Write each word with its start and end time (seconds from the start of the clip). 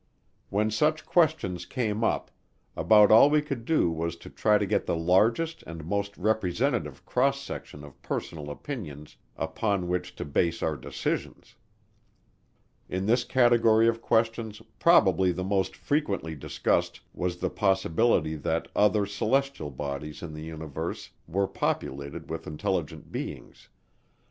When 0.49 0.71
such 0.71 1.05
questions 1.05 1.67
came 1.67 2.03
up, 2.03 2.31
about 2.75 3.11
all 3.11 3.29
we 3.29 3.39
could 3.43 3.65
do 3.65 3.91
was 3.91 4.15
to 4.15 4.31
try 4.31 4.57
to 4.57 4.65
get 4.65 4.87
the 4.87 4.95
largest 4.95 5.61
and 5.67 5.85
most 5.85 6.17
representative 6.17 7.05
cross 7.05 7.39
section 7.39 7.83
of 7.83 8.01
personal 8.01 8.49
opinions 8.49 9.17
upon 9.37 9.87
which 9.87 10.15
to 10.15 10.25
base 10.25 10.63
our 10.63 10.75
decisions. 10.75 11.53
In 12.89 13.05
this 13.05 13.23
category 13.23 13.87
of 13.87 14.01
questions 14.01 14.59
probably 14.79 15.31
the 15.31 15.43
most 15.43 15.75
frequently 15.75 16.33
discussed 16.35 17.01
was 17.13 17.37
the 17.37 17.51
possibility 17.51 18.35
that 18.37 18.69
other 18.75 19.05
celestial 19.05 19.69
bodies 19.69 20.23
in 20.23 20.33
the 20.33 20.41
universe 20.41 21.11
were 21.27 21.47
populated 21.47 22.27
with 22.27 22.47
intelligent 22.47 23.11
beings. 23.11 23.67